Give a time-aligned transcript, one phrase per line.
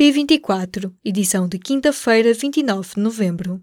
[0.00, 3.60] P24, edição de quinta-feira, 29 de novembro.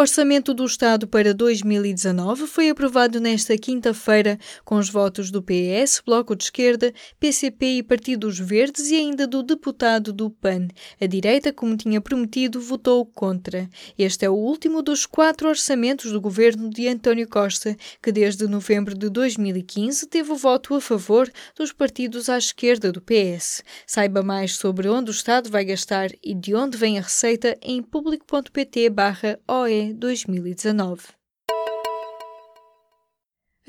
[0.00, 6.34] Orçamento do Estado para 2019 foi aprovado nesta quinta-feira com os votos do PS, Bloco
[6.34, 10.68] de Esquerda, PCP e Partidos Verdes e ainda do deputado do PAN.
[10.98, 13.68] A direita, como tinha prometido, votou contra.
[13.98, 18.94] Este é o último dos quatro orçamentos do governo de António Costa, que desde novembro
[18.94, 23.62] de 2015 teve o voto a favor dos partidos à esquerda do PS.
[23.86, 27.82] Saiba mais sobre onde o Estado vai gastar e de onde vem a receita em
[27.82, 31.19] público.pt/oe 2019.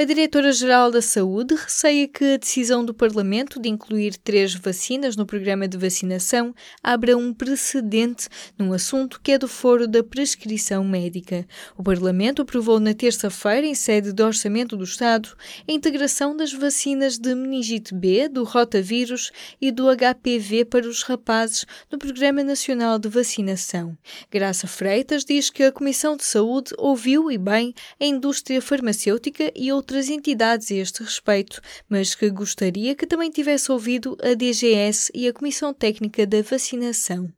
[0.01, 5.27] A Diretora-Geral da Saúde receia que a decisão do Parlamento de incluir três vacinas no
[5.27, 8.27] programa de vacinação abra um precedente
[8.57, 11.45] num assunto que é do foro da prescrição médica.
[11.77, 15.37] O Parlamento aprovou na terça-feira, em sede do Orçamento do Estado,
[15.69, 21.63] a integração das vacinas de meningite B, do rotavírus e do HPV para os rapazes
[21.91, 23.95] no Programa Nacional de Vacinação.
[24.31, 29.71] Graça Freitas diz que a Comissão de Saúde ouviu e bem a indústria farmacêutica e
[29.71, 35.11] outras outras entidades a este respeito, mas que gostaria que também tivesse ouvido a DGS
[35.13, 37.29] e a Comissão Técnica da Vacinação.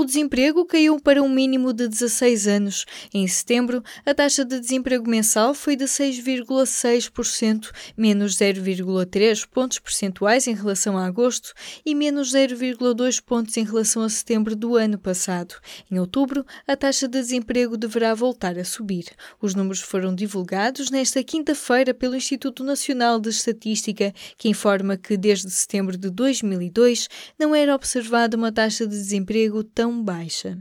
[0.00, 2.86] O desemprego caiu para um mínimo de 16 anos.
[3.12, 10.54] Em setembro, a taxa de desemprego mensal foi de 6,6%, menos 0,3 pontos percentuais em
[10.54, 11.52] relação a agosto
[11.84, 15.56] e menos 0,2 pontos em relação a setembro do ano passado.
[15.90, 19.04] Em outubro, a taxa de desemprego deverá voltar a subir.
[19.38, 25.50] Os números foram divulgados nesta quinta-feira pelo Instituto Nacional de Estatística, que informa que desde
[25.50, 27.06] setembro de 2002
[27.38, 30.58] não era observada uma taxa de desemprego tão baixa.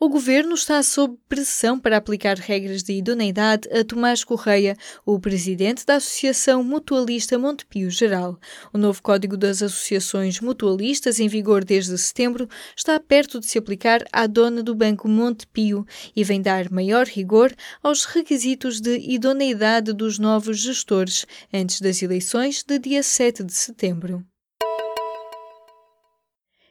[0.00, 5.84] O governo está sob pressão para aplicar regras de idoneidade a Tomás Correia, o presidente
[5.84, 8.38] da Associação Mutualista Montepio Geral.
[8.72, 14.04] O novo Código das Associações Mutualistas, em vigor desde setembro, está perto de se aplicar
[14.12, 15.84] à dona do Banco Montepio
[16.14, 22.62] e vem dar maior rigor aos requisitos de idoneidade dos novos gestores antes das eleições
[22.62, 24.24] de dia 7 de setembro.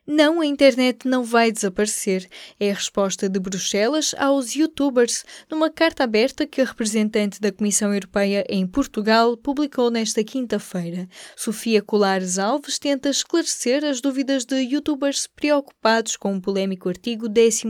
[0.09, 2.29] Não, a internet não vai desaparecer.
[2.57, 7.93] É a resposta de Bruxelas aos youtubers numa carta aberta que a representante da Comissão
[7.93, 11.09] Europeia em Portugal publicou nesta quinta-feira.
[11.35, 17.65] Sofia Colares Alves tenta esclarecer as dúvidas de youtubers preocupados com um polémico artigo 13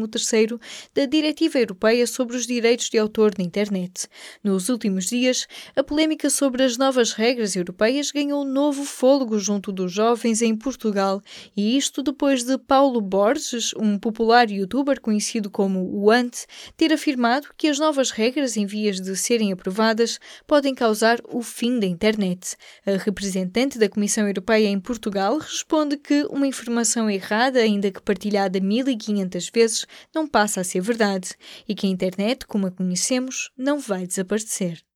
[0.93, 4.07] da Diretiva Europeia sobre os Direitos de Autor na Internet.
[4.43, 9.91] Nos últimos dias, a polémica sobre as novas regras europeias ganhou novo fôlego junto dos
[9.91, 11.19] jovens em Portugal,
[11.55, 16.45] e isto depois depois de Paulo Borges, um popular youtuber conhecido como o Ant,
[16.75, 21.79] ter afirmado que as novas regras em vias de serem aprovadas podem causar o fim
[21.79, 22.57] da internet.
[22.85, 28.59] A representante da Comissão Europeia em Portugal responde que uma informação errada, ainda que partilhada
[28.59, 31.33] 1500 vezes, não passa a ser verdade
[31.65, 34.86] e que a internet, como a conhecemos, não vai desaparecer.